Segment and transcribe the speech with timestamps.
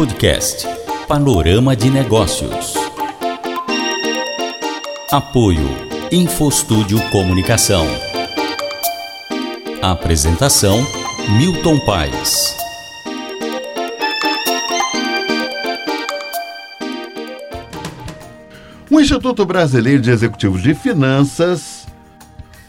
[0.00, 0.66] Podcast
[1.06, 2.72] Panorama de Negócios.
[5.12, 5.68] Apoio
[6.10, 7.84] Infostúdio Comunicação.
[9.82, 10.78] Apresentação
[11.36, 12.56] Milton Paes.
[18.90, 21.86] O Instituto Brasileiro de Executivos de Finanças,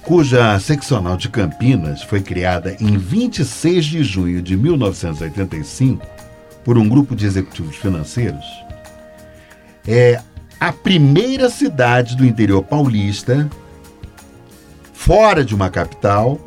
[0.01, 6.20] cuja seccional de Campinas foi criada em 26 de junho de 1985
[6.63, 8.45] por um grupo de executivos financeiros,
[9.87, 10.21] é
[10.59, 13.49] a primeira cidade do interior paulista,
[14.93, 16.39] fora de uma capital.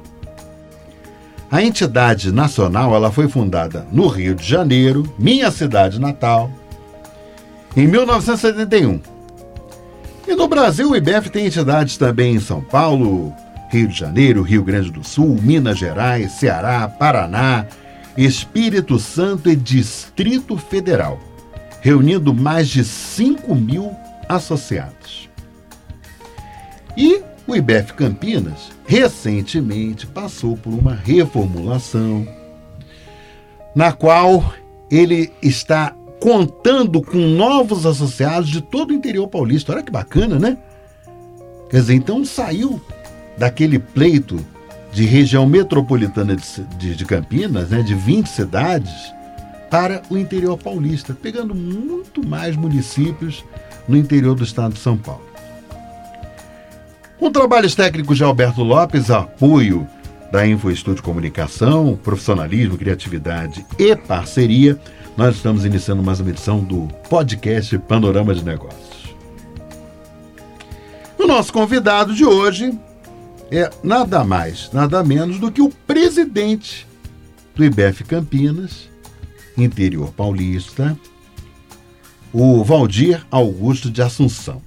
[1.50, 6.50] A entidade nacional ela foi fundada no Rio de Janeiro, minha cidade natal,
[7.77, 9.00] em 1971.
[10.27, 13.33] E no Brasil, o IBEF tem entidades também em São Paulo,
[13.69, 17.66] Rio de Janeiro, Rio Grande do Sul, Minas Gerais, Ceará, Paraná,
[18.16, 21.19] Espírito Santo e Distrito Federal,
[21.80, 23.94] reunindo mais de 5 mil
[24.28, 25.28] associados.
[26.97, 32.27] E o IBEF Campinas recentemente passou por uma reformulação,
[33.74, 34.55] na qual
[34.91, 39.72] ele está contando com novos associados de todo o interior paulista.
[39.72, 40.56] Olha que bacana, né?
[41.69, 42.80] Quer dizer, então saiu
[43.36, 44.39] daquele pleito
[44.95, 46.45] de região metropolitana de,
[46.78, 49.12] de, de, Campinas, né, de 20 cidades,
[49.69, 53.45] para o interior paulista, pegando muito mais municípios
[53.89, 55.27] no interior do estado de São Paulo.
[57.19, 59.84] Com trabalhos técnicos de Alberto Lopes, apoio
[60.31, 64.79] da Info Estúdio Comunicação, profissionalismo, criatividade e parceria,
[65.17, 69.12] nós estamos iniciando mais uma edição do podcast Panorama de Negócios.
[71.19, 72.79] O nosso convidado de hoje
[73.50, 76.87] é nada mais, nada menos do que o presidente
[77.55, 78.89] do IBF Campinas,
[79.56, 80.98] interior paulista,
[82.33, 84.61] o Valdir Augusto de Assunção.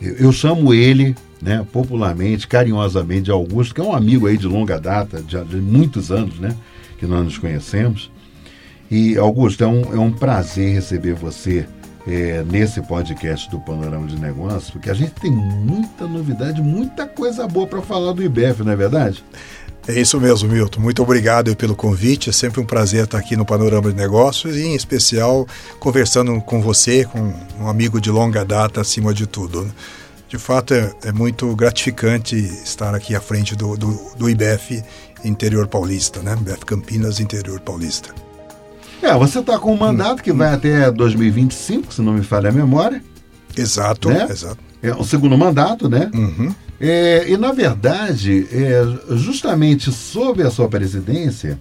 [0.00, 4.46] Eu, eu chamo ele, né, popularmente, carinhosamente, de Augusto, que é um amigo aí de
[4.46, 6.54] longa data, de, de muitos anos, né,
[6.98, 8.10] que nós nos conhecemos.
[8.90, 11.66] E, Augusto, é um, é um prazer receber você
[12.06, 17.46] é, nesse podcast do Panorama de Negócios, porque a gente tem muita novidade, muita coisa
[17.48, 19.24] boa para falar do IBEF, não é verdade?
[19.88, 20.80] É isso mesmo, Milton.
[20.80, 22.28] Muito obrigado pelo convite.
[22.28, 25.46] É sempre um prazer estar aqui no Panorama de Negócios e, em especial,
[25.78, 29.72] conversando com você, com um amigo de longa data, acima de tudo.
[30.28, 34.82] De fato, é, é muito gratificante estar aqui à frente do, do, do IBEF
[35.24, 36.36] Interior Paulista, né?
[36.40, 38.25] IBEF Campinas Interior Paulista.
[39.02, 42.52] É, você está com um mandato que vai até 2025, se não me falha a
[42.52, 43.02] memória.
[43.56, 44.26] Exato, né?
[44.30, 44.58] exato.
[44.82, 46.10] É o segundo mandato, né?
[46.14, 46.54] Uhum.
[46.80, 51.58] É, e, na verdade, é, justamente sob a sua presidência,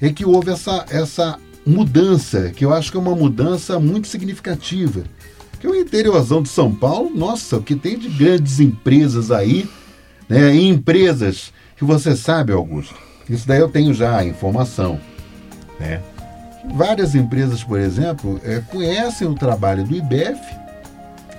[0.00, 5.02] é que houve essa, essa mudança, que eu acho que é uma mudança muito significativa.
[5.58, 9.68] Que o interiorzão de São Paulo, nossa, o que tem de grandes empresas aí,
[10.28, 10.54] né?
[10.54, 12.94] E empresas que você sabe, Augusto,
[13.28, 15.00] isso daí eu tenho já a informação,
[15.80, 16.02] né?
[16.74, 20.40] Várias empresas, por exemplo, é, conhecem o trabalho do IBEF,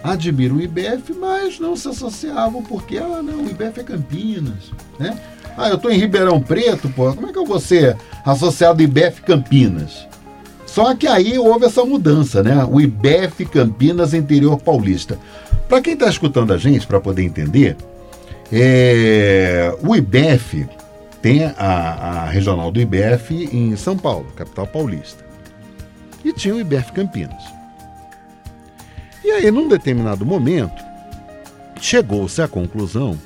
[0.04, 5.18] admiram o IBEF, mas não se associavam porque, ah, não, o IBEF é Campinas, né?
[5.58, 9.22] Ah, eu estou em Ribeirão Preto, pô, como é que eu vou ser associado IBEF
[9.22, 10.08] Campinas?
[10.66, 12.64] Só que aí houve essa mudança, né?
[12.70, 15.18] O IBEF Campinas Interior Paulista.
[15.68, 17.76] Para quem está escutando a gente, para poder entender,
[18.52, 19.76] é...
[19.82, 20.68] o IBEF
[21.22, 25.26] tem a, a, regional do IBF em São Paulo, capital paulista.
[26.24, 27.44] E tinha o IBF Campinas.
[29.24, 30.84] E aí, num determinado momento,
[31.82, 33.18] chegou-se à conclusão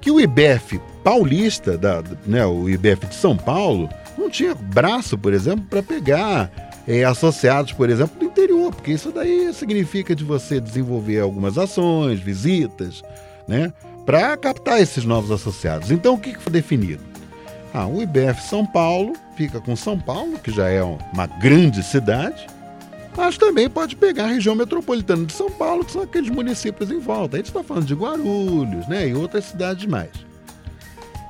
[0.00, 5.32] que o IBF paulista, da, né, o IBF de São Paulo, não tinha braço, por
[5.32, 6.50] exemplo, para pegar
[6.86, 12.20] é, associados, por exemplo, do interior, porque isso daí significa de você desenvolver algumas ações,
[12.20, 13.02] visitas,
[13.46, 13.72] né?
[14.04, 15.90] Para captar esses novos associados.
[15.90, 17.02] Então, o que foi definido?
[17.72, 22.46] Ah, o IBF São Paulo fica com São Paulo, que já é uma grande cidade,
[23.16, 26.98] mas também pode pegar a região metropolitana de São Paulo, que são aqueles municípios em
[26.98, 27.36] volta.
[27.36, 30.10] A gente está falando de Guarulhos né, e outras cidades mais.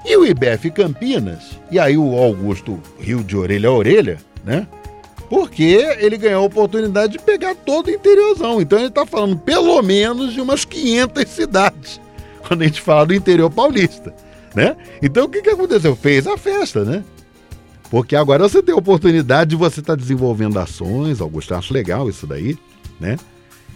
[0.05, 4.67] E o IBF Campinas, e aí o Augusto Rio de orelha a orelha, né?
[5.29, 8.61] Porque ele ganhou a oportunidade de pegar todo o interiorzão.
[8.61, 12.01] Então ele está falando pelo menos de umas 500 cidades
[12.51, 14.13] quando a gente fala do interior paulista,
[14.57, 14.77] né?
[15.01, 15.95] Então o que, que aconteceu?
[15.95, 17.05] Fez a festa, né?
[17.89, 22.11] Porque agora você tem a oportunidade de você estar tá desenvolvendo ações, Augusto, acho legal
[22.11, 22.59] isso daí,
[22.99, 23.17] né?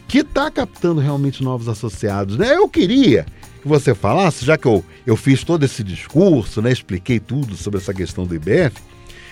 [0.08, 2.56] Que está captando realmente novos associados, né?
[2.56, 3.24] Eu queria
[3.62, 6.72] que você falasse, já que eu, eu fiz todo esse discurso, né?
[6.72, 8.74] Expliquei tudo sobre essa questão do IBF,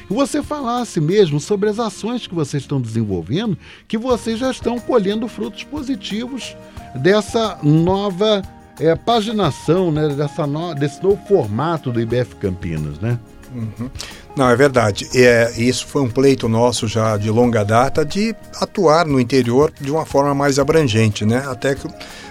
[0.08, 4.78] e você falasse mesmo sobre as ações que vocês estão desenvolvendo, que vocês já estão
[4.78, 6.56] colhendo frutos positivos
[6.94, 8.40] dessa nova
[8.82, 13.19] é, paginação, né, dessa no, desse novo formato do IBF Campinas, né?
[13.55, 13.90] Uhum.
[14.34, 15.08] Não, é verdade.
[15.14, 19.90] É, isso foi um pleito nosso já de longa data de atuar no interior de
[19.90, 21.44] uma forma mais abrangente, né?
[21.46, 21.87] Até que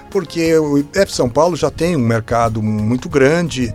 [0.10, 3.74] porque o IBF São Paulo já tem um mercado muito grande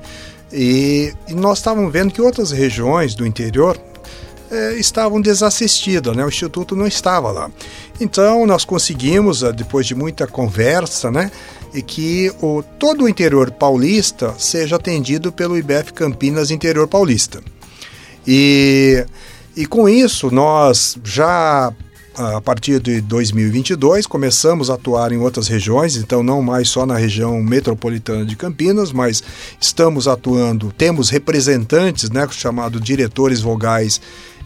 [0.52, 3.81] e, e nós estávamos vendo que outras regiões do interior
[4.50, 6.25] é, estavam desassistidas, né?
[6.25, 7.50] o Instituto não estava lá.
[8.00, 11.31] Então nós conseguimos, eh, depois de muita conversa, né,
[11.74, 17.40] e que o, todo o interior paulista seja atendido pelo IBF Campinas Interior Paulista.
[18.26, 19.04] E,
[19.56, 21.72] e com isso nós já
[22.16, 26.96] a partir de 2022 começamos a atuar em outras regiões, então não mais só na
[26.96, 29.22] região metropolitana de Campinas, mas
[29.60, 34.00] estamos atuando, temos representantes, né, chamado diretores vogais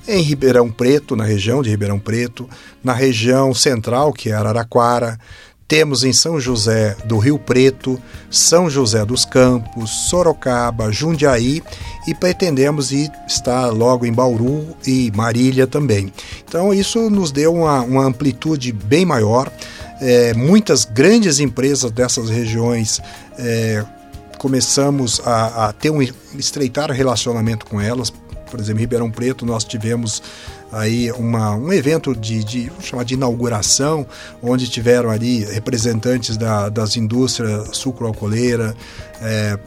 [0.09, 2.49] em Ribeirão Preto, na região de Ribeirão Preto,
[2.83, 5.19] na região central, que é Araraquara,
[5.71, 7.97] temos em São José do Rio Preto,
[8.29, 11.63] São José dos Campos, Sorocaba, Jundiaí
[12.09, 16.13] e pretendemos ir estar logo em Bauru e Marília também.
[16.45, 19.49] Então isso nos deu uma, uma amplitude bem maior.
[20.01, 23.01] É, muitas grandes empresas dessas regiões
[23.39, 23.85] é,
[24.39, 26.03] começamos a, a ter um
[26.37, 28.11] estreitar relacionamento com elas.
[28.51, 30.21] Por exemplo, em Ribeirão Preto nós tivemos
[30.73, 34.07] aí uma, um evento de, de, chamar de inauguração,
[34.43, 38.75] onde tiveram ali representantes da, das indústrias sucroalcooleira,
[39.21, 39.59] é,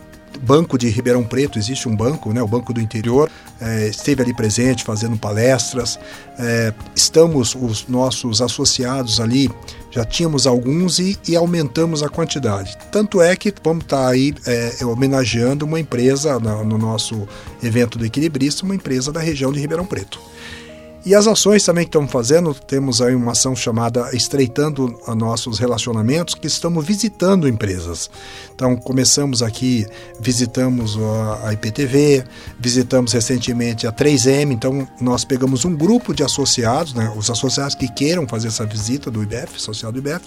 [0.42, 3.30] Banco de Ribeirão Preto, existe um banco, né, o Banco do Interior,
[3.62, 6.00] é, esteve ali presente fazendo palestras.
[6.38, 9.50] É, estamos, os nossos associados ali,
[9.92, 12.76] já tínhamos alguns e, e, aumentamos a quantidade.
[12.92, 17.28] Tanto é que vamos estar tá aí é, homenageando uma empresa no, no nosso
[17.62, 20.20] evento do Equilibrista, uma empresa da região de Ribeirão Preto.
[21.06, 26.34] E as ações também que estamos fazendo, temos aí uma ação chamada Estreitando Nossos Relacionamentos,
[26.34, 28.10] que estamos visitando empresas.
[28.56, 29.86] Então, começamos aqui,
[30.18, 30.98] visitamos
[31.44, 32.24] a IPTV,
[32.58, 37.92] visitamos recentemente a 3M, então nós pegamos um grupo de associados, né, os associados que
[37.92, 40.22] queiram fazer essa visita do IBF, social do IBF,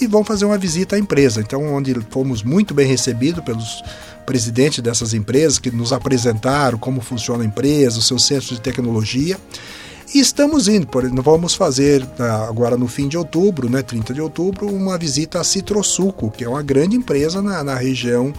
[0.00, 1.42] e vão fazer uma visita à empresa.
[1.42, 3.82] Então, onde fomos muito bem recebidos pelos
[4.24, 9.38] presidentes dessas empresas que nos apresentaram como funciona a empresa, os seus centros de tecnologia.
[10.14, 14.14] E estamos indo, por exemplo, vamos fazer ah, agora no fim de outubro, né, 30
[14.14, 18.32] de outubro, uma visita a Citrosuco, que é uma grande empresa na, na região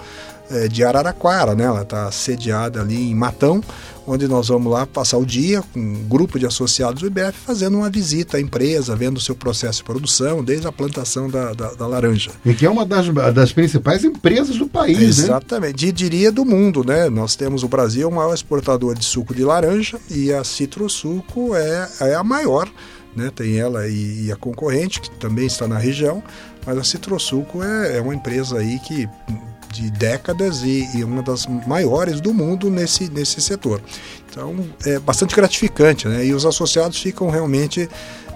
[0.49, 1.63] é, de Araraquara, né?
[1.63, 3.61] Ela está sediada ali em Matão,
[4.07, 7.77] onde nós vamos lá passar o dia com um grupo de associados do IBF fazendo
[7.77, 11.73] uma visita à empresa, vendo o seu processo de produção, desde a plantação da, da,
[11.73, 12.31] da laranja.
[12.45, 15.05] E que é uma das, das principais empresas do país, né?
[15.05, 15.91] Exatamente, né?
[15.91, 17.09] diria do mundo, né?
[17.09, 21.89] Nós temos o Brasil, o maior exportador de suco de laranja e a Citrosuco é,
[22.01, 22.69] é a maior,
[23.15, 23.31] né?
[23.33, 26.23] Tem ela e, e a concorrente, que também está na região,
[26.65, 29.07] mas a Citrosuco é, é uma empresa aí que
[29.75, 33.81] de décadas e, e, uma das maiores do mundo nesse, nesse setor.
[34.29, 34.55] Então
[34.85, 36.25] é bastante gratificante, né?
[36.25, 37.89] E os associados ficam realmente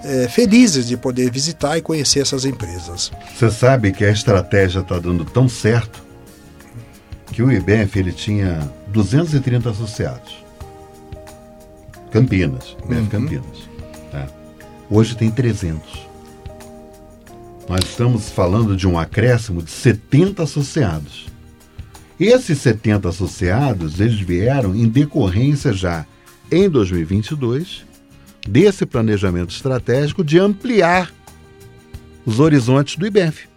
[0.04, 3.10] é, felizes de poder visitar e conhecer essas empresas.
[3.36, 6.02] Você sabe que a estratégia está dando tão certo
[7.32, 10.44] que o IBEF ele tinha 230 associados.
[12.10, 13.06] Campinas, IBEF uhum.
[13.08, 13.70] Campinas.
[14.10, 14.26] Tá?
[14.90, 16.09] Hoje tem 300.
[17.70, 21.28] Nós estamos falando de um acréscimo de 70 associados.
[22.18, 26.04] Esses 70 associados, eles vieram em decorrência já
[26.50, 27.86] em 2022
[28.44, 31.12] desse planejamento estratégico de ampliar
[32.26, 33.48] os horizontes do IBEF.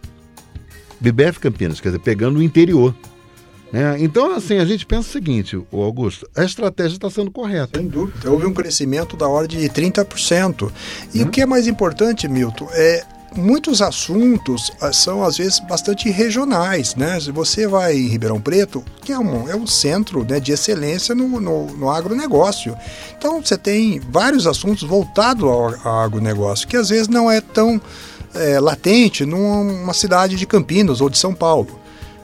[1.01, 2.95] Do IBEF Campinas, quer dizer, pegando o interior.
[3.71, 3.95] Né?
[3.97, 7.79] Então, assim, a gente pensa o seguinte, o Augusto, a estratégia está sendo correta.
[7.79, 8.29] Sem dúvida.
[8.29, 10.71] Houve um crescimento da ordem de 30%.
[11.15, 11.25] E hum.
[11.25, 13.03] o que é mais importante, Milton, é
[13.35, 17.19] muitos assuntos ah, são às vezes bastante regionais, né?
[17.19, 21.13] Se você vai em Ribeirão Preto, que é um, é um centro né, de excelência
[21.13, 22.75] no, no, no agronegócio.
[23.17, 27.81] Então você tem vários assuntos voltados ao, ao agronegócio, que às vezes não é tão
[28.33, 31.79] é, latente numa cidade de Campinas ou de São Paulo.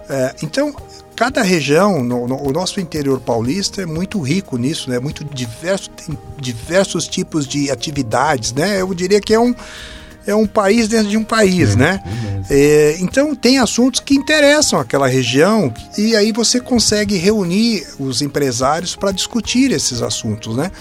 [0.09, 0.73] É, então,
[1.15, 4.99] cada região, no, no, o nosso interior paulista é muito rico nisso, né?
[4.99, 8.81] Muito diverso, tem diversos tipos de atividades, né?
[8.81, 9.53] Eu diria que é um
[10.25, 12.03] é um país dentro de um país, é, né?
[12.49, 18.95] É, então tem assuntos que interessam aquela região e aí você consegue reunir os empresários
[18.95, 20.71] para discutir esses assuntos, né?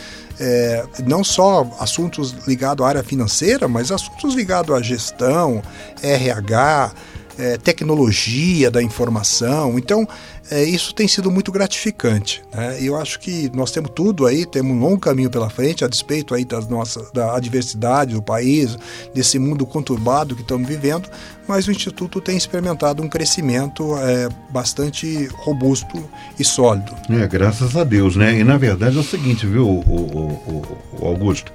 [0.41, 5.61] É, não só assuntos ligados à área financeira, mas assuntos ligados à gestão,
[6.01, 6.93] RH,
[7.39, 9.79] é, tecnologia da informação.
[9.79, 10.07] Então,
[10.51, 12.43] é, isso tem sido muito gratificante.
[12.53, 12.79] Né?
[12.81, 16.35] Eu acho que nós temos tudo aí, temos um longo caminho pela frente, a despeito
[16.35, 18.77] aí das nossas, da adversidade do país,
[19.15, 21.09] desse mundo conturbado que estamos vivendo,
[21.47, 26.03] mas o Instituto tem experimentado um crescimento é, bastante robusto
[26.39, 26.93] e sólido.
[27.09, 28.39] É, graças a Deus, né?
[28.39, 31.53] E na verdade é o seguinte, viu, o, o, o Augusto?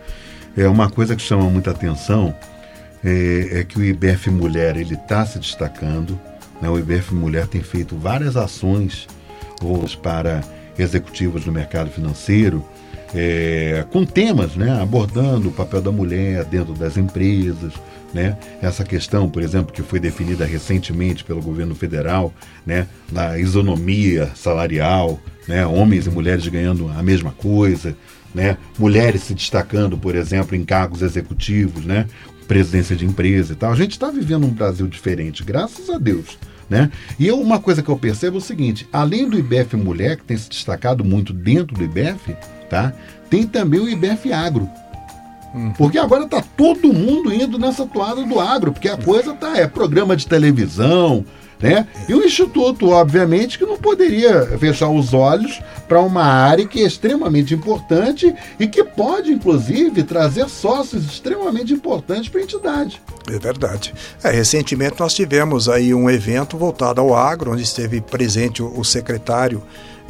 [0.56, 2.34] É uma coisa que chama muita atenção
[3.04, 6.20] é, é que o IBF Mulher ele está se destacando.
[6.62, 6.70] Né?
[6.70, 9.08] O IBF Mulher tem feito várias ações
[10.02, 10.44] para
[10.78, 12.66] executivos no mercado financeiro
[13.14, 17.74] é, com temas, né, abordando o papel da mulher dentro das empresas,
[18.14, 22.34] né, essa questão, por exemplo, que foi definida recentemente pelo governo federal,
[22.66, 27.96] né, da isonomia salarial, né, homens e mulheres ganhando a mesma coisa,
[28.34, 32.08] né, mulheres se destacando, por exemplo, em cargos executivos, né,
[32.44, 33.72] presidência de empresa e tal.
[33.72, 36.38] A gente está vivendo um Brasil diferente, graças a Deus.
[36.70, 36.90] Né?
[37.20, 40.24] E eu, uma coisa que eu percebo é o seguinte: além do IBF Mulher, que
[40.24, 42.36] tem se destacado muito dentro do IBF,
[42.70, 42.94] tá?
[43.30, 44.70] tem também o IBF Agro.
[45.54, 45.72] Uhum.
[45.74, 49.68] Porque agora está todo mundo indo nessa toada do agro, porque a coisa tá é
[49.68, 51.24] programa de televisão,
[51.64, 51.88] né?
[52.10, 56.86] E o Instituto, obviamente, que não poderia fechar os olhos para uma área que é
[56.86, 63.02] extremamente importante e que pode, inclusive, trazer sócios extremamente importantes para a entidade.
[63.32, 63.94] É verdade.
[64.22, 69.64] É, recentemente nós tivemos aí um evento voltado ao agro, onde esteve presente o, secretário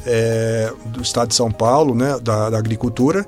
[0.08, 3.24] é, do Estado de São Paulo, né, da, da Agricultura,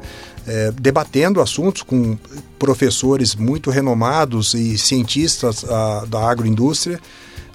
[0.48, 2.17] é, debatendo assuntos com
[2.58, 7.00] professores muito renomados e cientistas a, da agroindústria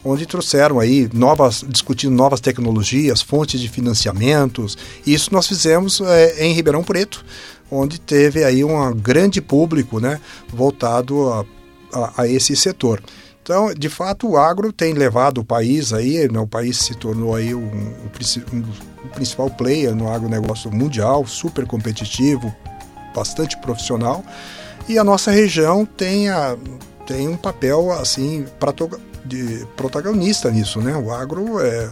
[0.05, 4.77] onde trouxeram aí novas, discutindo novas tecnologias, fontes de financiamentos.
[5.07, 7.25] Isso nós fizemos é, em Ribeirão Preto,
[7.71, 11.45] onde teve aí um grande público, né, voltado a,
[11.93, 13.03] a, a esse setor.
[13.43, 17.35] Então, de fato, o agro tem levado o país aí, né, o país se tornou
[17.35, 18.65] aí um, um,
[19.05, 22.55] um principal player no agronegócio mundial, super competitivo,
[23.15, 24.25] bastante profissional,
[24.89, 26.57] e a nossa região tem, a,
[27.07, 28.47] tem um papel assim
[29.25, 30.97] de protagonista nisso, né?
[30.97, 31.91] O agro é,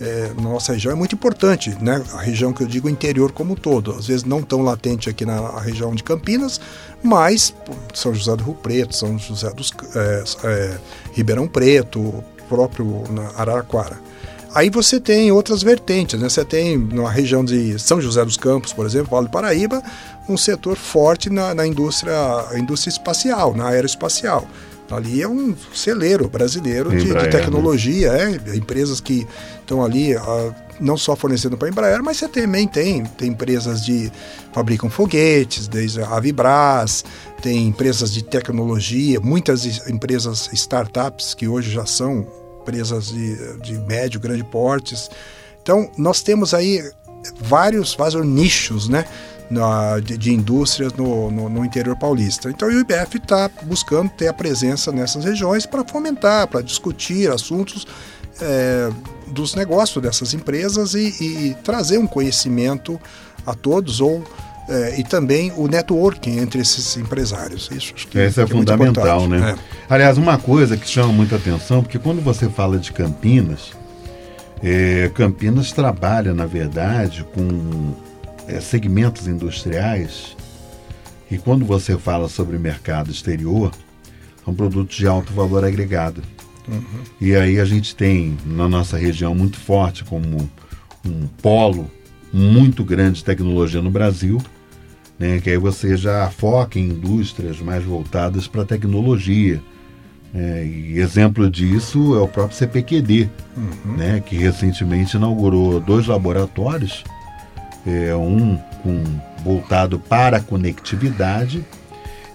[0.00, 2.02] é, na nossa região é muito importante, né?
[2.14, 5.60] A região que eu digo interior como todo, às vezes não tão latente aqui na
[5.60, 6.60] região de Campinas,
[7.02, 7.54] mas
[7.94, 10.78] São José do Rio Preto, São José dos é, é,
[11.12, 13.98] Ribeirão Preto, próprio na Araraquara.
[14.54, 16.28] Aí você tem outras vertentes, né?
[16.28, 19.82] Você tem na região de São José dos Campos, por exemplo, Vale do Paraíba,
[20.28, 22.14] um setor forte na, na indústria,
[22.56, 24.46] indústria espacial, na aeroespacial.
[24.90, 27.26] Ali é um celeiro brasileiro de, de, né?
[27.26, 29.26] tecnologia, é, empresas que
[29.60, 33.84] estão ali a, não só fornecendo para a Embraer, mas você também tem, tem empresas
[33.84, 34.10] de
[34.52, 37.04] fabricam foguetes, desde a Avibras,
[37.42, 42.26] tem empresas de tecnologia, muitas empresas startups que hoje já são
[42.62, 45.10] empresas de, de médio, grande portes.
[45.62, 46.82] Então, nós temos aí
[47.40, 49.04] vários, vários nichos, né?
[49.50, 52.50] Na, de, de, indústrias no, no, no, interior paulista.
[52.50, 57.86] Então o IBF está buscando ter a presença nessas regiões para fomentar, para discutir assuntos
[58.40, 58.90] é,
[59.28, 63.00] dos negócios dessas empresas e, e, trazer um conhecimento
[63.46, 64.22] a todos ou
[64.68, 67.70] é, e também o networking entre esses empresários.
[67.72, 69.56] Isso, acho que, Isso é, é fundamental, né?
[69.56, 69.94] É.
[69.94, 73.72] Aliás, uma coisa que chama muita atenção, porque quando você fala de Campinas,
[74.62, 77.94] é, Campinas trabalha, na verdade, com
[78.48, 80.36] é, segmentos industriais,
[81.30, 83.70] e quando você fala sobre mercado exterior,
[84.44, 86.22] são produtos de alto valor agregado.
[86.66, 87.02] Uhum.
[87.20, 90.50] E aí a gente tem na nossa região muito forte como
[91.04, 91.90] um polo
[92.32, 94.40] muito grande de tecnologia no Brasil,
[95.18, 99.60] né, que aí você já foca em indústrias mais voltadas para tecnologia.
[100.34, 103.96] É, e exemplo disso é o próprio CPQD, uhum.
[103.96, 107.02] né, que recentemente inaugurou dois laboratórios
[107.88, 108.58] é, um
[109.42, 111.64] voltado para a conectividade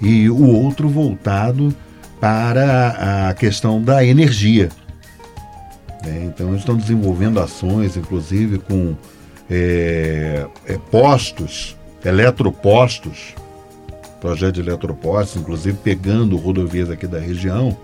[0.02, 1.74] e o outro voltado
[2.20, 4.70] para a questão da energia.
[6.06, 8.96] É, então, eles estão desenvolvendo ações, inclusive com
[9.50, 13.36] é, é, postos, eletropostos,
[14.20, 17.78] projeto de eletropostos, inclusive pegando rodovias aqui da região,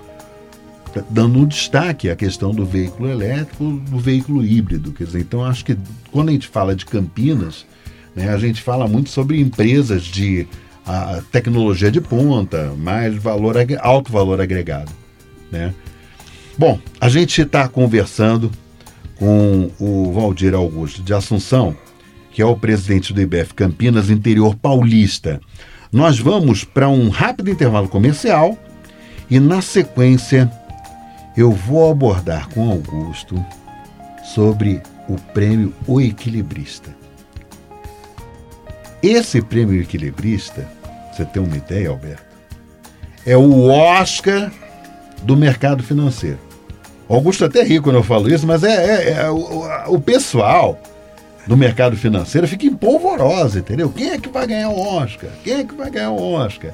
[1.10, 4.92] dando um destaque à questão do veículo elétrico, do veículo híbrido.
[4.92, 5.78] Quer dizer, então acho que
[6.12, 7.66] quando a gente fala de Campinas,
[8.16, 10.48] né, a gente fala muito sobre empresas de
[10.86, 14.92] a, tecnologia de ponta, mais valor, alto valor agregado.
[15.52, 15.74] Né?
[16.58, 18.52] Bom, a gente está conversando
[19.16, 21.76] com o Valdir Augusto de Assunção,
[22.32, 25.40] que é o presidente do IBF Campinas Interior Paulista.
[25.92, 28.58] Nós vamos para um rápido intervalo comercial
[29.30, 30.52] e, na sequência,
[31.40, 33.42] eu vou abordar com Augusto
[34.26, 36.94] sobre o prêmio O Equilibrista.
[39.02, 40.68] Esse prêmio Equilibrista,
[41.14, 42.26] você tem uma ideia, Alberto?
[43.26, 44.52] É o Oscar
[45.24, 46.40] do mercado financeiro.
[47.08, 50.78] Augusto até ri quando eu falo isso, mas é, é, é o, o, pessoal
[51.48, 53.90] do mercado financeiro fica empolvorosa, entendeu?
[53.90, 55.30] Quem é que vai ganhar o Oscar?
[55.42, 56.74] Quem é que vai ganhar o Oscar?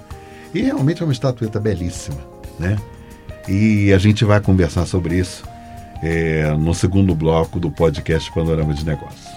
[0.55, 2.17] E realmente é uma estatueta belíssima,
[2.60, 2.75] né?
[3.47, 5.43] E a gente vai conversar sobre isso
[6.01, 9.35] é, no segundo bloco do podcast Panorama de Negócios.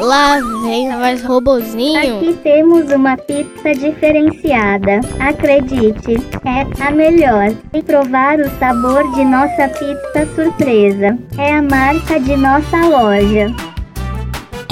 [0.00, 2.16] Lá vem mais robozinho.
[2.16, 5.00] Aqui temos uma pizza diferenciada.
[5.18, 7.54] Acredite, é a melhor.
[7.74, 11.18] E provar o sabor de nossa pizza surpresa.
[11.36, 13.54] É a marca de nossa loja.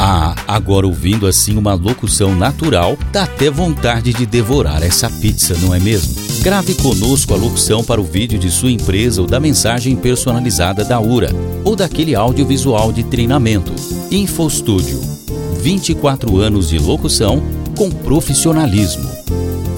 [0.00, 5.74] Ah, agora ouvindo assim uma locução natural, dá até vontade de devorar essa pizza, não
[5.74, 6.14] é mesmo?
[6.40, 11.00] Grave conosco a locução para o vídeo de sua empresa ou da mensagem personalizada da
[11.00, 11.30] URA
[11.64, 13.72] ou daquele audiovisual de treinamento.
[14.08, 15.00] InfoStúdio.
[15.60, 17.42] 24 anos de locução
[17.76, 19.10] com profissionalismo.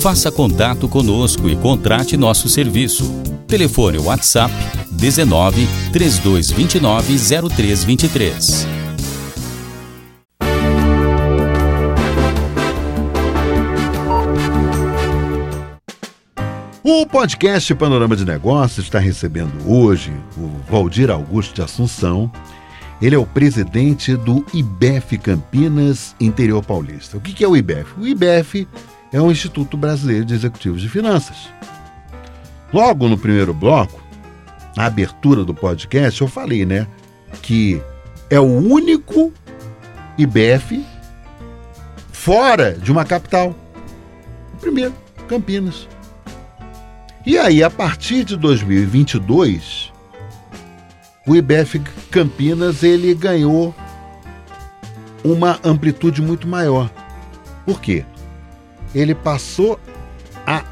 [0.00, 3.10] Faça contato conosco e contrate nosso serviço.
[3.46, 4.52] Telefone WhatsApp
[4.90, 8.79] 19 3229 0323.
[16.92, 22.28] O podcast Panorama de Negócios está recebendo hoje o Valdir Augusto de Assunção.
[23.00, 27.16] Ele é o presidente do IBEF Campinas Interior Paulista.
[27.16, 27.94] O que é o IBEF?
[27.96, 28.66] O IBEF
[29.12, 31.48] é o Instituto Brasileiro de Executivos de Finanças.
[32.72, 34.02] Logo no primeiro bloco,
[34.76, 36.88] na abertura do podcast, eu falei, né,
[37.40, 37.80] que
[38.28, 39.32] é o único
[40.18, 40.84] IBEF
[42.10, 43.54] fora de uma capital.
[44.54, 44.92] O primeiro,
[45.28, 45.86] Campinas.
[47.24, 49.92] E aí, a partir de 2022,
[51.26, 51.78] o IBF
[52.10, 53.74] Campinas ele ganhou
[55.22, 56.90] uma amplitude muito maior.
[57.66, 58.06] Por quê?
[58.94, 59.78] Ele passou
[60.46, 60.64] a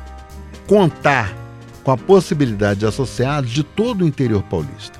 [0.67, 1.37] contar
[1.85, 4.99] com a possibilidade de associados de todo o interior paulista.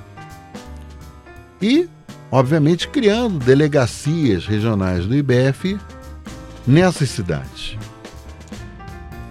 [1.61, 1.89] E,
[2.31, 5.79] obviamente, criando delegacias regionais do IBF
[6.67, 7.77] nessas cidades.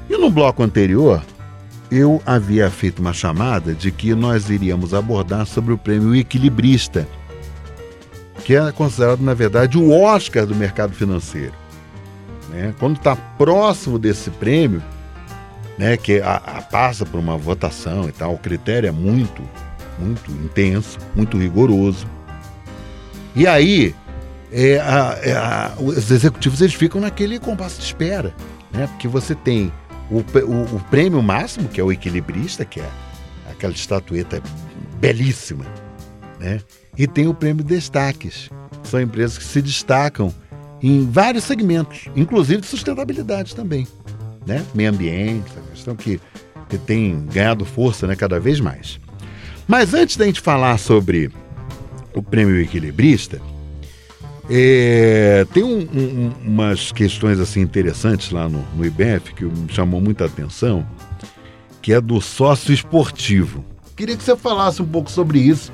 [0.09, 1.23] E no bloco anterior,
[1.91, 7.07] eu havia feito uma chamada de que nós iríamos abordar sobre o prêmio Equilibrista,
[8.43, 11.53] que é considerado, na verdade, o Oscar do mercado financeiro.
[12.49, 12.73] Né?
[12.79, 14.81] Quando está próximo desse prêmio,
[15.77, 19.41] né, que a, a passa por uma votação e tal, o critério é muito,
[19.99, 22.07] muito intenso, muito rigoroso.
[23.35, 23.95] E aí,
[24.51, 28.33] é, a, é, a, os executivos eles ficam naquele compasso de espera,
[28.71, 28.87] né?
[28.87, 29.71] porque você tem
[30.09, 32.89] o, o, o, prêmio máximo, que é o equilibrista, que é
[33.49, 34.41] aquela estatueta
[34.99, 35.65] belíssima,
[36.39, 36.61] né?
[36.97, 38.49] E tem o prêmio destaques.
[38.83, 40.33] São empresas que se destacam
[40.81, 43.87] em vários segmentos, inclusive de sustentabilidade também,
[44.45, 44.65] né?
[44.73, 46.19] Meio ambiente, a questão que,
[46.69, 48.99] que tem ganhado força, né, cada vez mais.
[49.67, 51.29] Mas antes da gente falar sobre
[52.13, 53.41] o prêmio equilibrista,
[54.49, 59.99] é, tem um, um, umas questões assim interessantes lá no, no IBF que me chamou
[59.99, 60.85] muita atenção,
[61.81, 63.63] que é do sócio esportivo.
[63.95, 65.71] Queria que você falasse um pouco sobre isso.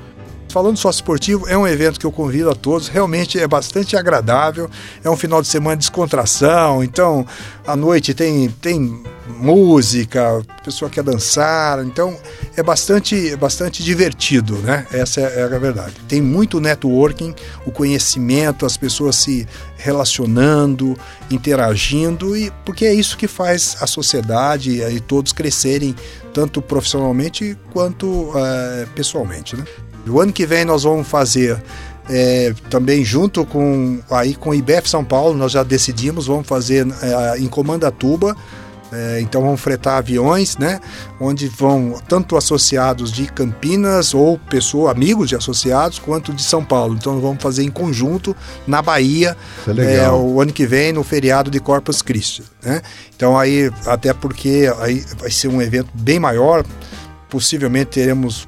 [0.54, 4.70] Falando sócio esportivo, é um evento que eu convido a todos, realmente é bastante agradável,
[5.02, 7.26] é um final de semana de descontração, então
[7.66, 9.02] à noite tem, tem
[9.40, 12.16] música, a pessoa quer dançar, então
[12.56, 14.86] é bastante, bastante divertido, né?
[14.92, 15.94] Essa é, é a verdade.
[16.06, 17.34] Tem muito networking,
[17.66, 20.96] o conhecimento, as pessoas se relacionando,
[21.32, 25.96] interagindo, e porque é isso que faz a sociedade e todos crescerem,
[26.32, 29.64] tanto profissionalmente quanto é, pessoalmente, né?
[30.06, 31.62] O ano que vem nós vamos fazer
[32.08, 36.86] é, também junto com aí com o IBF São Paulo, nós já decidimos, vamos fazer
[37.02, 38.36] é, em Comandatuba,
[38.92, 40.80] é, então vão fretar aviões, né?
[41.18, 46.94] Onde vão tanto associados de Campinas ou pessoas, amigos de associados, quanto de São Paulo.
[46.94, 48.36] Então vamos fazer em conjunto
[48.66, 49.36] na Bahia
[49.66, 52.44] é é, o ano que vem, no feriado de Corpus Christi.
[52.62, 52.82] Né?
[53.16, 56.64] Então aí, até porque aí vai ser um evento bem maior,
[57.28, 58.46] possivelmente teremos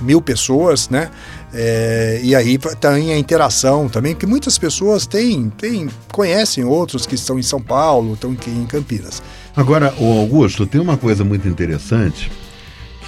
[0.00, 1.10] mil pessoas, né?
[1.52, 7.14] É, e aí tem a interação também, que muitas pessoas têm, têm, conhecem outros que
[7.14, 9.22] estão em São Paulo, estão aqui em Campinas.
[9.56, 12.30] Agora, o Augusto, tem uma coisa muito interessante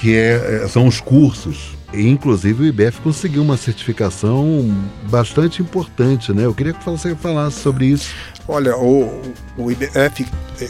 [0.00, 4.72] que é, é, são os cursos inclusive o IBF conseguiu uma certificação
[5.10, 6.44] bastante importante, né?
[6.44, 8.14] Eu queria que você falasse sobre isso.
[8.46, 9.22] Olha, o,
[9.56, 10.26] o IBF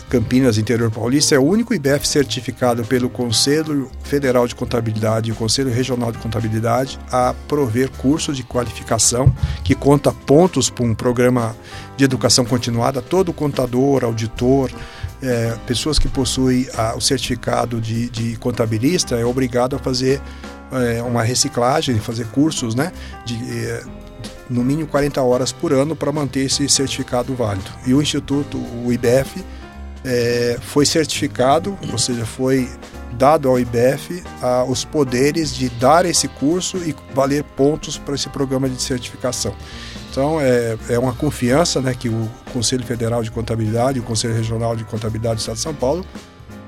[0.09, 5.37] Campinas Interior Paulista é o único IBF certificado pelo Conselho Federal de Contabilidade e o
[5.37, 11.57] Conselho Regional de Contabilidade a prover curso de qualificação que conta pontos para um programa
[11.97, 13.03] de educação continuada.
[13.03, 14.71] Todo contador, auditor,
[15.23, 20.21] é, pessoas que possuem a, o certificado de, de, contabilista é obrigado a fazer
[20.73, 22.93] é, uma reciclagem, fazer cursos, né?
[23.25, 23.83] De, é,
[24.49, 27.71] no mínimo 40 horas por ano para manter esse certificado válido.
[27.87, 29.45] E o Instituto, o IBF,
[30.05, 32.69] é, foi certificado, ou seja, foi
[33.13, 38.29] dado ao IBF a, os poderes de dar esse curso e valer pontos para esse
[38.29, 39.55] programa de certificação.
[40.11, 44.35] Então, é, é uma confiança né, que o Conselho Federal de Contabilidade e o Conselho
[44.35, 46.05] Regional de Contabilidade do Estado de São Paulo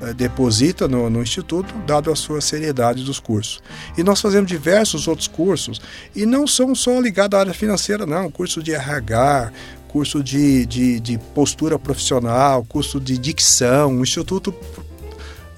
[0.03, 3.61] é, deposita no, no, Instituto, dado a sua seriedade dos cursos.
[3.97, 5.81] E nós fazemos diversos outros cursos,
[6.14, 8.31] e não são só ligados à área financeira, não.
[8.31, 9.53] Curso de RH,
[9.93, 13.99] curso de, de, de postura profissional, curso de dicção.
[13.99, 14.55] O Instituto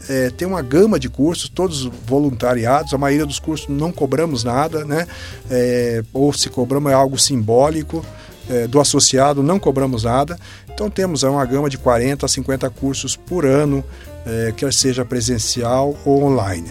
[0.08, 4.84] é, tem uma gama de cursos, todos voluntariados, a maioria dos cursos não cobramos nada,
[4.84, 5.06] né?
[5.50, 8.04] É, ou se cobramos é algo simbólico.
[8.46, 10.38] É, do associado não cobramos nada.
[10.68, 13.82] Então temos uma gama de 40 a 50 cursos por ano,
[14.26, 16.70] é, quer seja presencial ou online.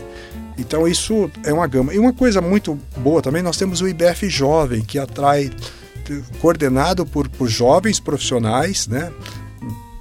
[0.57, 1.93] Então isso é uma gama.
[1.93, 5.49] E uma coisa muito boa também, nós temos o IBF Jovem, que atrai,
[6.39, 9.11] coordenado por, por jovens profissionais, né?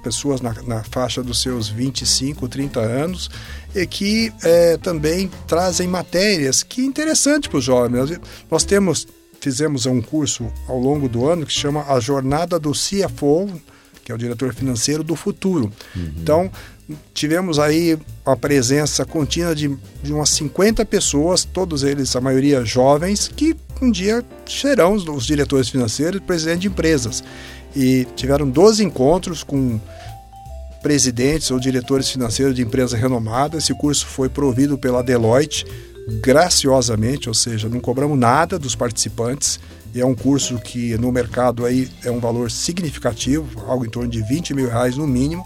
[0.03, 3.31] pessoas na, na, faixa dos seus 25, 30 anos,
[3.73, 8.19] e que é, também trazem matérias que é interessante para os jovens.
[8.51, 9.07] Nós temos,
[9.39, 13.49] fizemos um curso ao longo do ano que se chama A Jornada do CFO,
[14.03, 15.71] que é o diretor financeiro do futuro.
[15.95, 16.13] Uhum.
[16.17, 16.51] Então,
[17.13, 23.29] tivemos aí a presença contínua de, de umas 50 pessoas, todos eles, a maioria jovens,
[23.33, 27.23] que um dia serão os, diretores financeiros e presidentes de empresas
[27.75, 29.79] e tiveram 12 encontros com
[30.81, 33.63] presidentes ou diretores financeiros de empresas renomadas.
[33.63, 35.65] Esse curso foi provido pela Deloitte
[36.21, 39.59] graciosamente, ou seja, não cobramos nada dos participantes.
[39.95, 44.09] E é um curso que no mercado aí é um valor significativo, algo em torno
[44.09, 45.45] de 20 mil reais no mínimo.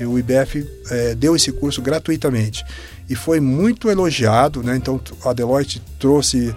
[0.00, 2.64] E o IBF é, deu esse curso gratuitamente
[3.08, 4.76] e foi muito elogiado, né?
[4.76, 6.54] Então a Deloitte trouxe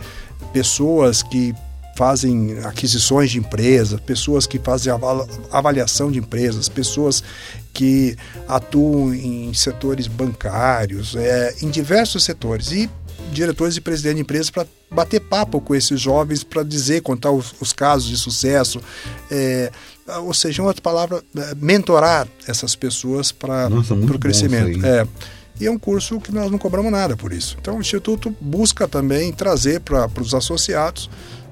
[0.53, 1.53] pessoas que
[1.95, 4.93] fazem aquisições de empresas, pessoas que fazem
[5.51, 7.23] avaliação de empresas, pessoas
[7.73, 8.15] que
[8.47, 12.71] atuam em setores bancários, é, em diversos setores.
[12.71, 12.89] E
[13.31, 17.53] diretores e presidentes de empresas para bater papo com esses jovens, para dizer, contar os,
[17.61, 18.81] os, casos de sucesso.
[19.29, 19.71] É,
[20.23, 24.85] ou seja, em outra palavra, é, mentorar essas pessoas para o crescimento.
[24.85, 25.07] É.
[25.61, 27.55] E é um curso que nós não cobramos nada por isso.
[27.61, 31.07] Então, o Instituto busca também trazer para os associados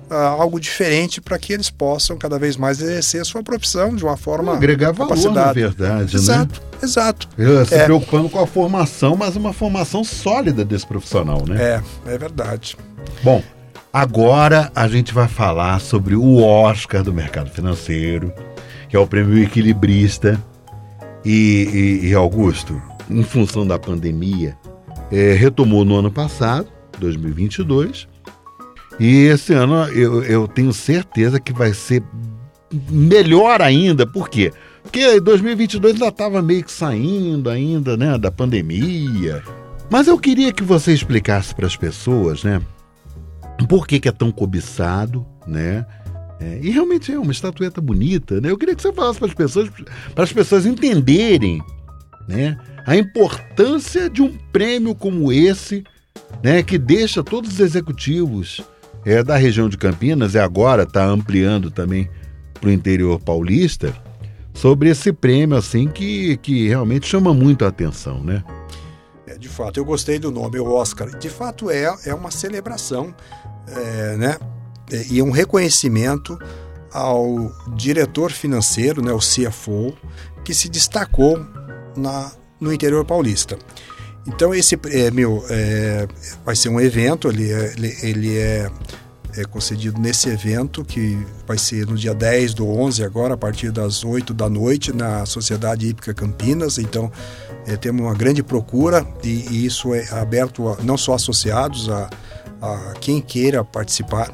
[0.10, 4.04] uh, algo diferente para que eles possam cada vez mais exercer a sua profissão de
[4.04, 6.80] uma forma agregar valor na verdade, exato, né?
[6.82, 7.30] Exato.
[7.68, 7.84] Se é.
[7.84, 11.82] preocupando com a formação, mas uma formação sólida desse profissional, né?
[12.08, 12.76] É, é verdade.
[13.24, 13.44] Bom,
[13.94, 18.34] agora a gente vai falar sobre o Oscar do mercado financeiro,
[18.90, 20.42] que é o prêmio equilibrista.
[21.26, 24.58] E, e, e Augusto, em função da pandemia,
[25.12, 26.68] é, retomou no ano passado,
[27.00, 28.08] 2022,
[29.00, 32.04] e esse ano eu, eu tenho certeza que vai ser
[32.92, 34.06] melhor ainda.
[34.06, 34.52] Por quê?
[34.84, 39.42] Porque 2022 ainda estava meio que saindo ainda, né, da pandemia.
[39.90, 42.62] Mas eu queria que você explicasse para as pessoas, né,
[43.68, 45.86] por que, que é tão cobiçado, né?
[46.40, 48.50] É, e realmente é uma estatueta bonita, né?
[48.50, 49.70] Eu queria que você falasse para as pessoas,
[50.16, 51.62] para as pessoas entenderem,
[52.30, 55.84] né, a importância de um prêmio como esse,
[56.44, 58.62] né, que deixa todos os executivos
[59.04, 62.08] é da região de Campinas e agora está ampliando também
[62.54, 63.96] para o interior paulista,
[64.54, 68.44] sobre esse prêmio assim que, que realmente chama muito a atenção, né?
[69.26, 71.18] É, de fato, eu gostei do nome, o Oscar.
[71.18, 73.16] De fato, é, é uma celebração,
[73.68, 74.38] é, né?
[74.92, 76.38] É, e um reconhecimento
[76.92, 79.96] ao diretor financeiro, né, o CFO,
[80.44, 81.40] que se destacou
[82.00, 83.58] na, no interior paulista.
[84.28, 86.08] Então esse é, meu, é,
[86.46, 88.70] vai ser um evento, ele é, ele, ele é,
[89.38, 93.72] é, concedido nesse evento, que vai ser no dia 10 do 11 agora, a partir
[93.72, 96.78] das 8 da noite, na Sociedade Hípica Campinas.
[96.78, 97.12] Então
[97.66, 102.10] é, temos uma grande procura e, e, isso é aberto a, não só associados, a,
[102.62, 104.32] a quem queira participar.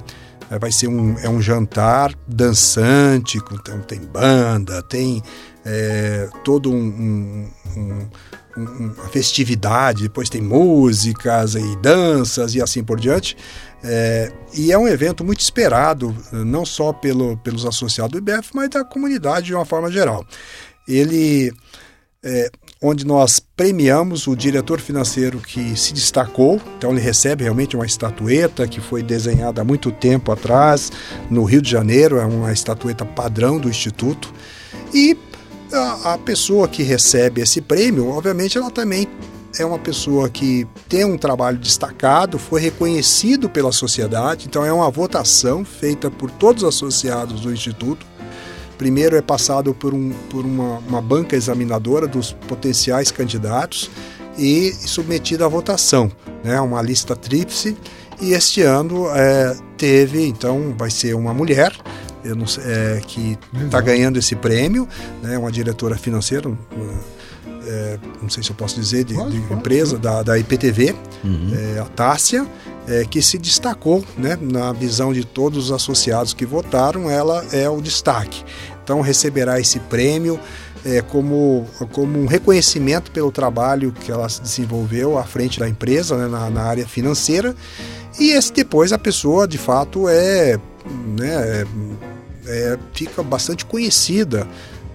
[0.49, 5.21] É, vai ser um, é um jantar dançante, então tem banda, tem
[5.65, 8.07] é, todo um, um, um
[8.57, 13.35] uma festividade, depois tem músicas e danças e assim por diante.
[13.83, 18.69] É, e é um evento muito esperado, não só pelo, pelos associados do IBF, mas
[18.69, 20.25] da comunidade de uma forma geral.
[20.87, 21.53] Ele,
[22.23, 22.49] é,
[22.81, 28.67] onde nós premiamos o diretor financeiro que se destacou, então ele recebe realmente uma estatueta
[28.67, 30.91] que foi desenhada há muito tempo atrás,
[31.29, 34.33] no Rio de Janeiro, é uma estatueta padrão do Instituto.
[34.93, 35.17] E
[35.71, 39.07] a, a pessoa que recebe esse prêmio, obviamente, ela também
[39.57, 44.89] é uma pessoa que tem um trabalho destacado, foi reconhecido pela sociedade, então é uma
[44.89, 48.05] votação feita por todos os associados do Instituto.
[48.77, 53.89] Primeiro é passado por, um, por uma, uma banca examinadora dos potenciais candidatos
[54.37, 56.11] e submetida à votação,
[56.43, 57.77] né, uma lista tríplice.
[58.21, 61.73] E este ano é, teve, então, vai ser uma mulher
[62.47, 64.87] sei, é, que está ganhando esse prêmio,
[65.21, 66.49] né, uma diretora financeira,
[67.67, 69.97] é, não sei se eu posso dizer, de, pode, de empresa.
[69.97, 71.51] Da, da IPTV, uhum.
[71.53, 72.45] é, a Tássia,
[72.87, 77.69] é, que se destacou né, na visão de todos os associados que votaram, ela é
[77.69, 78.43] o destaque.
[78.83, 80.39] Então receberá esse prêmio
[80.85, 86.27] é, como, como um reconhecimento pelo trabalho que ela desenvolveu à frente da empresa, né,
[86.27, 87.55] na, na área financeira.
[88.19, 90.59] E esse, depois a pessoa, de fato, é,
[91.17, 91.65] né,
[92.47, 94.47] é, fica bastante conhecida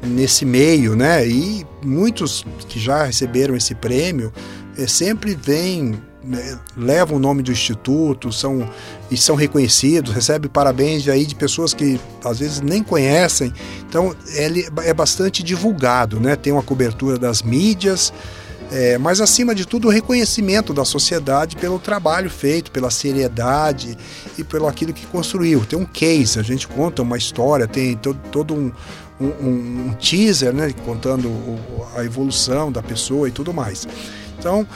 [0.02, 1.26] nesse meio, né?
[1.26, 4.32] E muitos que já receberam esse prêmio
[4.76, 8.68] é, sempre vêm né, levam o nome do instituto, são
[9.10, 13.52] e são reconhecidos, recebem parabéns aí de pessoas que às vezes nem conhecem.
[13.88, 16.36] Então ele é bastante divulgado, né?
[16.36, 18.12] Tem uma cobertura das mídias,
[18.70, 23.98] é, mas acima de tudo o reconhecimento da sociedade pelo trabalho feito, pela seriedade
[24.38, 25.64] e pelo aquilo que construiu.
[25.64, 28.72] Tem um case, a gente conta uma história, tem todo, todo um,
[29.20, 33.88] um, um, teaser, né, contando o, a evolução da pessoa e tudo mais.
[34.38, 34.66] Então,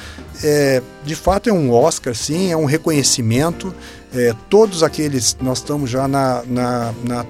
[0.42, 3.72] é, de fato é um Oscar, sim, é um reconhecimento.
[4.12, 7.26] É, todos aqueles, nós estamos já na, na, na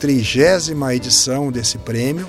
[0.00, 2.26] trigésima edição desse prêmio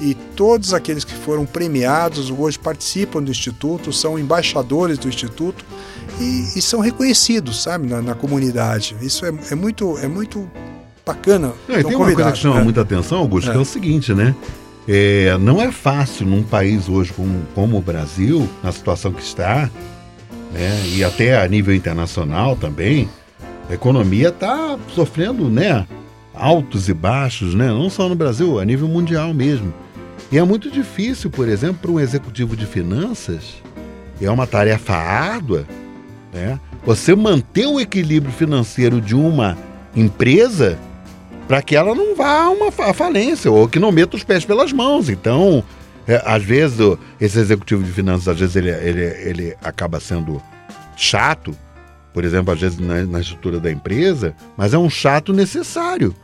[0.00, 5.64] e todos aqueles que foram premiados hoje participam do Instituto, são embaixadores do Instituto
[6.20, 8.96] e, e são reconhecidos, sabe, na, na comunidade.
[9.00, 10.48] Isso é, é, muito, é muito
[11.04, 11.52] bacana.
[11.66, 12.64] Não, tem uma coisa que chama é.
[12.64, 13.52] muita atenção, Augusto, é.
[13.52, 14.34] que é o seguinte, né?
[14.86, 19.70] É, não é fácil num país hoje como, como o Brasil, na situação que está,
[20.50, 23.06] né, e até a nível internacional também,
[23.68, 25.86] a economia está sofrendo né,
[26.34, 29.74] altos e baixos, né, não só no Brasil, a nível mundial mesmo.
[30.30, 33.62] E é muito difícil, por exemplo, para um executivo de finanças,
[34.20, 35.64] é uma tarefa árdua,
[36.32, 39.56] né, você manter o equilíbrio financeiro de uma
[39.94, 40.78] empresa
[41.46, 44.70] para que ela não vá a uma falência ou que não meta os pés pelas
[44.70, 45.08] mãos.
[45.08, 45.64] Então,
[46.06, 46.78] é, às vezes,
[47.18, 50.42] esse executivo de finanças, às vezes, ele, ele, ele acaba sendo
[50.94, 51.56] chato,
[52.12, 56.14] por exemplo, às vezes na, na estrutura da empresa, mas é um chato necessário.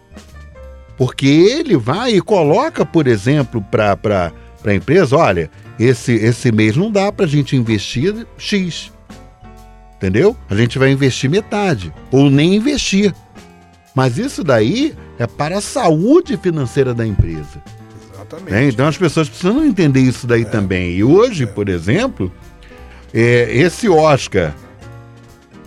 [0.97, 4.33] Porque ele vai e coloca, por exemplo, para
[4.65, 8.93] a empresa: olha, esse, esse mês não dá para a gente investir X.
[9.97, 10.37] Entendeu?
[10.49, 13.15] A gente vai investir metade, ou nem investir.
[13.95, 17.63] Mas isso daí é para a saúde financeira da empresa.
[18.13, 18.51] Exatamente.
[18.51, 18.69] Né?
[18.69, 20.45] Então as pessoas precisam entender isso daí é.
[20.45, 20.93] também.
[20.93, 21.47] E hoje, é.
[21.47, 22.31] por exemplo,
[23.13, 24.55] é, esse Oscar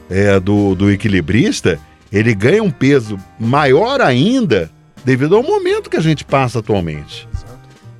[0.09, 1.79] é, do, do equilibrista,
[2.11, 4.69] ele ganha um peso maior ainda
[5.07, 7.29] devido ao momento que a gente passa atualmente.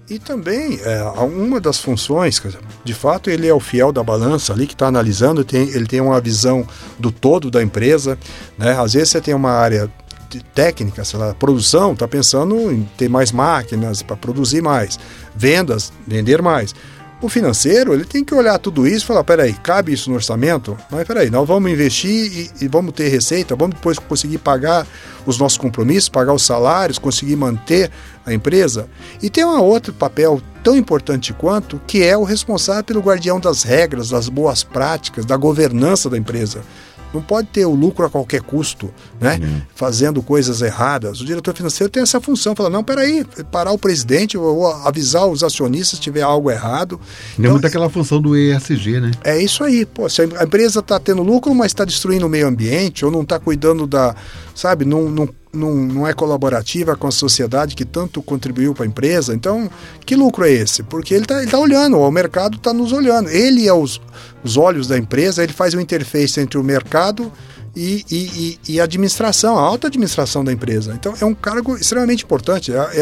[0.10, 2.42] E também, é, uma das funções,
[2.84, 6.02] de fato, ele é o fiel da balança ali que está analisando, tem, ele tem
[6.02, 6.68] uma visão
[7.00, 8.20] do todo da empresa.
[8.58, 8.78] Né?
[8.78, 9.90] Às vezes você tem uma área
[10.54, 15.00] técnica, sei lá, produção, está pensando em ter mais máquinas para produzir mais,
[15.34, 16.76] vendas, vender mais.
[17.20, 20.78] O financeiro, ele tem que olhar tudo isso e falar, peraí, cabe isso no orçamento?
[20.92, 24.86] Mas peraí, nós vamos investir e, e, vamos ter receita, vamos depois conseguir pagar
[25.26, 27.90] os nossos compromissos, pagar os salários, conseguir manter
[28.24, 28.88] a empresa.
[29.20, 33.64] E tem um outro papel tão importante quanto, que é o responsável pelo guardião das
[33.64, 36.62] regras, das boas práticas, da governança da empresa.
[37.14, 38.90] Não pode ter o lucro a qualquer custo,
[39.20, 39.40] né?
[39.42, 39.62] Uhum.
[39.76, 41.22] Fazendo coisas erradas.
[41.22, 45.44] O diretor financeiro tem essa função, falar, não, peraí, parar o presidente ou avisar os
[45.44, 46.98] acionistas se tiver algo errado.
[46.98, 49.12] Tem então, muito aquela função do ESG, né?
[49.24, 49.86] É isso aí.
[49.86, 53.22] Pô, se a empresa está tendo lucro, mas está destruindo o meio ambiente ou não
[53.22, 54.16] está cuidando da,
[54.58, 58.88] sabe, não, não não, não é colaborativa com a sociedade que tanto contribuiu para a
[58.88, 59.34] empresa.
[59.34, 59.70] Então,
[60.06, 60.84] que lucro é esse?
[60.84, 63.30] Porque ele está tá olhando, o mercado está nos olhando.
[63.30, 64.00] Ele é os,
[64.44, 67.32] os olhos da empresa, ele faz uma interface entre o mercado
[67.76, 70.94] e, e, e, administração, a alta administração da empresa.
[70.94, 73.02] Então é um cargo extremamente importante, é, é,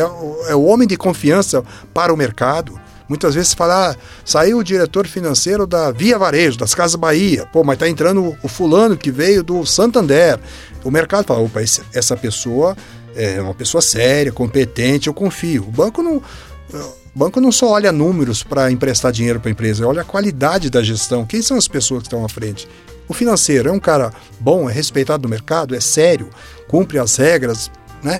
[0.50, 1.64] é o homem de confiança
[1.94, 2.80] para o mercado.
[3.08, 7.64] Muitas vezes fala, ah, saiu o diretor financeiro da Via Varejo, das Casas Bahia, pô,
[7.64, 10.40] mas está entrando o fulano que veio do Santander.
[10.84, 12.76] O mercado fala, opa, essa pessoa
[13.16, 15.64] é uma pessoa séria, competente, eu confio.
[15.68, 19.88] O banco não, o banco não só olha números para emprestar dinheiro para a empresa,
[19.88, 21.26] olha a qualidade da gestão.
[21.26, 22.68] Quem são as pessoas que estão à frente?
[23.08, 26.30] O financeiro é um cara bom, é respeitado no mercado, é sério,
[26.68, 27.70] cumpre as regras,
[28.06, 28.20] né?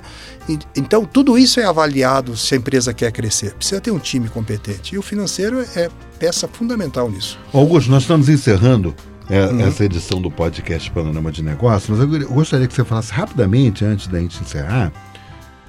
[0.76, 3.54] Então, tudo isso é avaliado se a empresa quer crescer.
[3.54, 4.94] Precisa ter um time competente.
[4.94, 7.38] E o financeiro é peça fundamental nisso.
[7.52, 8.94] Augusto, nós estamos encerrando
[9.30, 9.60] é, uhum.
[9.60, 14.08] essa edição do podcast Panorama de Negócios, mas eu gostaria que você falasse rapidamente, antes
[14.08, 14.92] da gente encerrar,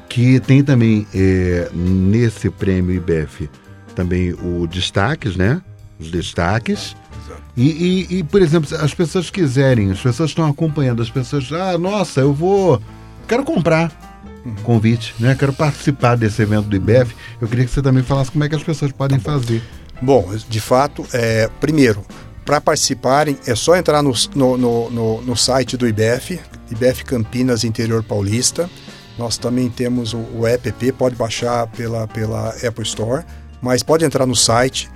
[0.10, 3.50] que tem também é, nesse prêmio IBF
[3.94, 5.60] também o destaques, né?
[6.00, 6.96] Os destaques.
[7.56, 11.76] E, e, e, por exemplo, as pessoas quiserem, as pessoas estão acompanhando, as pessoas, ah,
[11.78, 12.80] nossa, eu vou,
[13.28, 13.92] quero comprar
[14.48, 14.56] uhum.
[14.64, 15.36] convite, né?
[15.38, 17.16] Quero participar desse evento do IBF.
[17.40, 19.62] Eu queria que você também falasse como é que as pessoas podem tá fazer.
[20.02, 22.04] Bom, de fato, é, primeiro,
[22.46, 26.40] para participarem é só entrar no, no, no, no, site do IBF,
[26.72, 28.70] IBF Campinas Interior Paulista.
[29.18, 33.24] Nós também temos o, o app, pode baixar pela, pela Apple Store,
[33.62, 34.90] mas pode entrar no site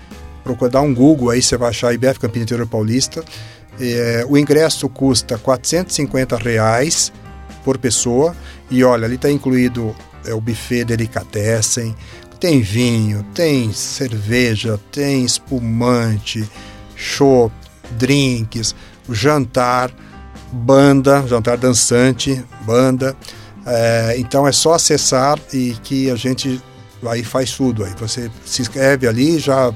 [0.44, 3.24] procurar um Google aí, você vai achar IBF Campinas Interior Paulista.
[3.80, 7.12] É, o ingresso custa 450 reais
[7.64, 8.36] por pessoa
[8.70, 9.96] e olha, ali está incluído
[10.26, 11.96] é, o buffet delicatessen,
[12.40, 16.48] tem vinho, tem cerveja, tem espumante,
[16.96, 17.54] chopp,
[17.92, 18.76] drinks,
[19.10, 19.92] jantar,
[20.52, 23.16] banda, jantar dançante, banda.
[23.66, 26.60] É, então é só acessar e que a gente
[27.06, 27.84] aí faz tudo.
[27.84, 29.72] Aí você se inscreve ali, já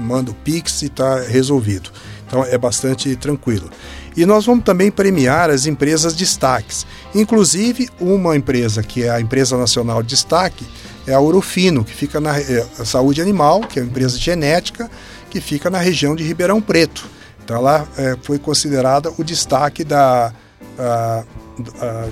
[0.00, 1.90] manda o Pix e está resolvido.
[2.26, 3.70] Então é bastante tranquilo.
[4.16, 6.86] E nós vamos também premiar as empresas destaques.
[7.14, 10.64] Inclusive, uma empresa que é a Empresa Nacional de Destaque
[11.06, 14.90] é a Urufino, que fica na é, Saúde Animal, que é uma empresa genética,
[15.28, 17.08] que fica na região de Ribeirão Preto.
[17.42, 20.32] Então ela é, foi considerada o destaque da,
[20.78, 21.24] a,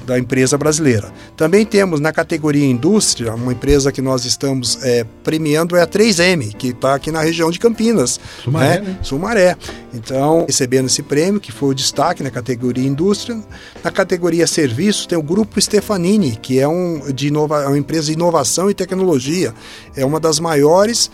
[0.06, 1.12] da empresa brasileira.
[1.36, 6.54] Também temos na categoria indústria, uma empresa que nós estamos é, premiando é a 3M,
[6.56, 8.20] que está aqui na região de Campinas.
[8.42, 8.88] Sumaré, né?
[8.88, 8.98] né?
[9.02, 9.56] Sumaré.
[9.92, 13.40] Então, recebendo esse prêmio, que foi o destaque na categoria indústria.
[13.82, 18.06] Na categoria serviços, tem o Grupo Stefanini, que é, um, de inova, é uma empresa
[18.06, 19.54] de inovação e tecnologia.
[19.96, 21.10] É uma das maiores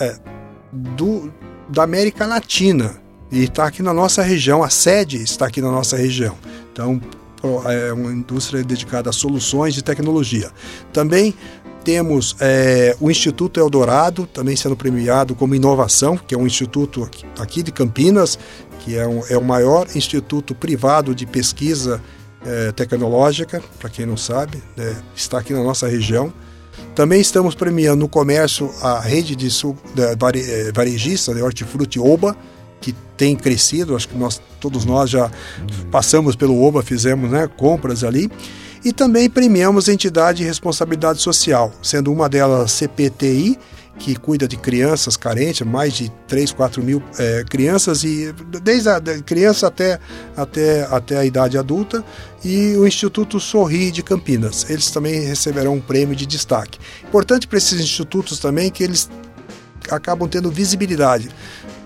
[0.00, 0.16] é,
[0.72, 1.32] do,
[1.68, 2.96] da América Latina.
[3.30, 6.34] E está aqui na nossa região, a sede está aqui na nossa região.
[6.72, 7.00] Então,
[7.66, 10.50] é uma indústria dedicada a soluções de tecnologia.
[10.92, 11.34] Também
[11.84, 17.62] temos é, o Instituto Eldorado, também sendo premiado como inovação, que é um instituto aqui,
[17.62, 18.38] de Campinas,
[18.80, 22.02] que é, um, é, o maior instituto privado de pesquisa
[22.44, 26.32] é, tecnológica, para quem não sabe, né, está aqui na nossa região.
[26.94, 32.36] Também estamos premiando no comércio a rede de, de é, varejista de hortifruti Oba,
[32.80, 35.30] que tem crescido, acho que nós todos nós já
[35.90, 38.30] passamos pelo OBA, fizemos né, compras ali.
[38.84, 43.58] E também premiamos a entidade de responsabilidade social, sendo uma delas CPTI,
[43.98, 49.00] que cuida de crianças carentes, mais de 3, 4 mil é, crianças, e desde a
[49.26, 49.98] criança até,
[50.36, 52.04] até, até a idade adulta,
[52.44, 54.70] e o Instituto Sorri de Campinas.
[54.70, 56.78] Eles também receberão um prêmio de destaque.
[57.02, 59.10] Importante para esses institutos também que eles
[59.90, 61.28] acabam tendo visibilidade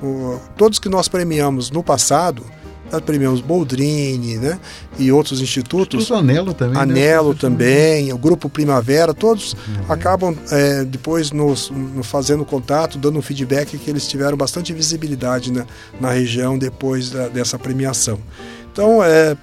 [0.03, 2.45] o, todos que nós premiamos no passado,
[2.93, 4.61] nós premiamos Boldrini, né?
[4.99, 6.03] E outros institutos.
[6.03, 6.75] Instituto Anelo também.
[6.75, 6.81] Né?
[6.81, 7.39] Anelo né?
[7.41, 9.85] também, o Grupo Primavera, todos uhum.
[9.89, 15.51] acabam é, depois nos, nos, fazendo contato, dando um feedback que eles tiveram bastante visibilidade
[15.51, 15.67] na,
[16.01, 18.19] na região depois da, dessa premiação.
[18.71, 19.37] Então, é,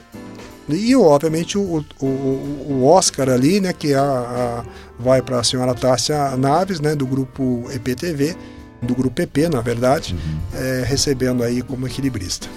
[0.70, 4.64] e obviamente o, o, o Oscar ali, né, que a, a
[5.00, 8.36] vai para a senhora Tássia Naves, né, do grupo EPTV,
[8.82, 10.60] do grupo PP, na verdade, uhum.
[10.60, 12.48] é, recebendo aí como equilibrista.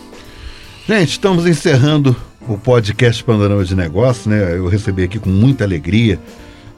[0.85, 2.15] Gente, estamos encerrando
[2.49, 4.57] o podcast Panorama de Negócios, né?
[4.57, 6.19] Eu recebi aqui com muita alegria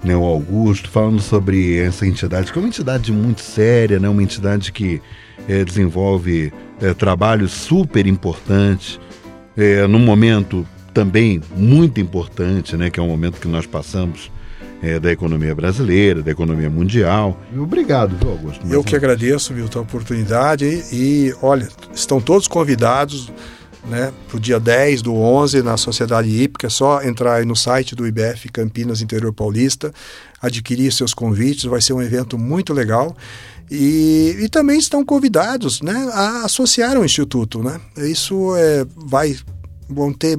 [0.04, 4.06] né, o Augusto falando sobre essa entidade, que é uma entidade muito séria, né?
[4.06, 5.00] Uma entidade que
[5.48, 9.00] é, desenvolve é, super importantes,
[9.56, 12.90] é, num momento também muito importante, né?
[12.90, 14.30] Que é um momento que nós passamos
[14.82, 17.40] é, da economia brasileira, da economia mundial.
[17.56, 18.66] Obrigado, viu, Augusto?
[18.68, 23.32] Eu que agradeço, Milton, a oportunidade e, e olha, estão todos convidados
[23.86, 27.54] né, para o dia 10 do 11 na Sociedade Hípica, é só entrar aí no
[27.54, 29.92] site do IBF Campinas Interior Paulista,
[30.40, 33.16] adquirir seus convites, vai ser um evento muito legal.
[33.70, 37.62] E, e também estão convidados né, a associar ao Instituto.
[37.62, 37.80] Né?
[37.96, 39.36] Isso é, vai,
[39.88, 40.38] vão ter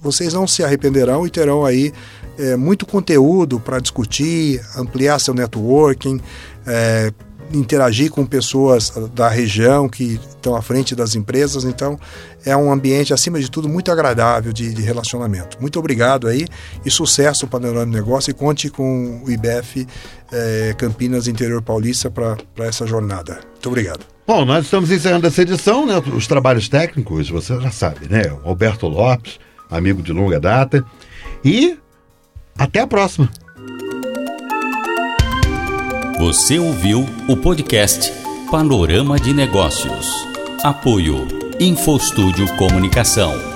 [0.00, 1.92] vocês não se arrependerão e terão aí
[2.38, 6.20] é, muito conteúdo para discutir, ampliar seu networking,
[6.66, 7.12] é,
[7.52, 11.64] interagir com pessoas da região que estão à frente das empresas.
[11.64, 11.98] Então,
[12.44, 15.56] é um ambiente, acima de tudo, muito agradável de, de relacionamento.
[15.60, 16.46] Muito obrigado aí
[16.84, 19.86] e sucesso para o Negócio e conte com o IBF
[20.32, 23.40] é, Campinas Interior Paulista para essa jornada.
[23.52, 24.00] Muito obrigado.
[24.26, 26.02] Bom, nós estamos encerrando essa edição, né?
[26.14, 28.22] Os trabalhos técnicos, você já sabe, né?
[28.42, 29.38] Alberto Lopes,
[29.70, 30.84] amigo de longa data.
[31.44, 31.78] E
[32.56, 33.28] até a próxima.
[36.18, 38.12] Você ouviu o podcast
[38.48, 40.06] Panorama de Negócios.
[40.62, 41.26] Apoio
[41.58, 43.53] Infostúdio Comunicação.